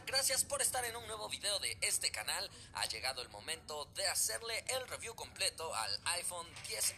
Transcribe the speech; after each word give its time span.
Gracias 0.00 0.44
por 0.44 0.60
estar 0.60 0.84
en 0.84 0.96
un 0.96 1.06
nuevo 1.06 1.28
video 1.28 1.58
de 1.60 1.78
este 1.80 2.10
canal. 2.10 2.50
Ha 2.74 2.86
llegado 2.86 3.22
el 3.22 3.28
momento 3.28 3.84
de 3.94 4.06
hacerle 4.08 4.64
el 4.68 4.86
review 4.88 5.14
completo 5.14 5.72
al 5.72 6.00
iPhone 6.06 6.46
10R. 6.68 6.94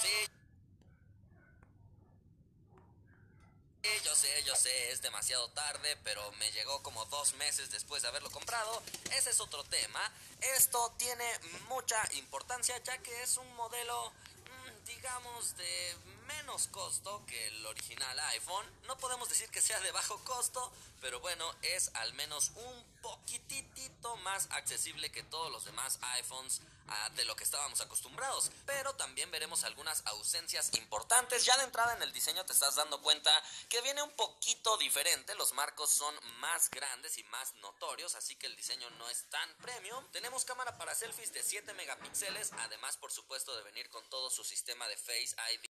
Sí. 0.00 0.26
Yo 4.04 4.14
sé, 4.14 4.42
yo 4.44 4.56
sé, 4.56 4.90
es 4.90 5.02
demasiado 5.02 5.50
tarde, 5.50 5.96
pero 6.02 6.32
me 6.32 6.50
llegó 6.52 6.82
como 6.82 7.04
dos 7.06 7.34
meses 7.34 7.70
después 7.70 8.02
de 8.02 8.08
haberlo 8.08 8.30
comprado. 8.30 8.82
Ese 9.12 9.30
es 9.30 9.40
otro 9.40 9.64
tema. 9.64 10.00
Esto 10.56 10.94
tiene 10.96 11.24
mucha 11.68 12.02
importancia 12.14 12.76
ya 12.82 12.96
que 12.98 13.22
es 13.22 13.36
un 13.36 13.54
modelo 13.54 14.12
de 15.56 15.94
menos 16.26 16.66
costo 16.68 17.22
que 17.26 17.46
el 17.46 17.66
original 17.66 18.18
iPhone. 18.18 18.66
No 18.86 18.98
podemos 18.98 19.28
decir 19.28 19.48
que 19.50 19.62
sea 19.62 19.78
de 19.80 19.92
bajo 19.92 20.18
costo, 20.24 20.72
pero 21.00 21.20
bueno, 21.20 21.54
es 21.62 21.90
al 21.94 22.12
menos 22.14 22.50
un 22.56 22.84
poquitito 23.00 24.16
más 24.18 24.48
accesible 24.50 25.12
que 25.12 25.22
todos 25.22 25.52
los 25.52 25.64
demás 25.64 25.98
iPhones 26.16 26.60
ah, 26.88 27.10
de 27.10 27.24
lo 27.24 27.36
que 27.36 27.44
estábamos 27.44 27.80
acostumbrados. 27.80 28.50
Pero 28.66 28.94
también 28.94 29.30
veremos 29.30 29.62
algunas 29.62 30.04
ausencias 30.06 30.70
importantes. 30.74 31.44
Ya 31.44 31.56
de 31.58 31.64
entrada 31.64 31.94
en 31.94 32.02
el 32.02 32.12
diseño 32.12 32.44
te 32.44 32.52
estás 32.52 32.74
dando 32.74 33.00
cuenta 33.02 33.30
que 33.68 33.80
viene 33.82 34.02
un 34.02 34.10
poquito 34.10 34.76
diferente. 34.78 35.36
Los 35.36 35.52
marcos 35.52 35.90
son 35.90 36.14
más 36.40 36.70
grandes 36.70 37.18
y 37.18 37.24
más 37.24 37.54
notorios, 37.56 38.16
así 38.16 38.34
que 38.34 38.46
el 38.46 38.56
diseño 38.56 38.90
no 38.90 39.08
es 39.08 39.24
tan 39.30 39.54
premium. 39.58 40.04
Tenemos 40.10 40.44
cámara 40.44 40.76
para 40.76 40.94
selfies 40.94 41.32
de 41.32 41.42
7 41.42 41.72
megapíxeles, 41.74 42.52
además 42.58 42.96
por 42.96 43.12
supuesto 43.12 43.56
de 43.56 43.62
venir 43.62 43.88
con 43.90 44.04
todo 44.10 44.30
su 44.30 44.42
sistema 44.42 44.88
de 44.88 44.95
FACE 44.96 45.34
IV. 45.52 45.75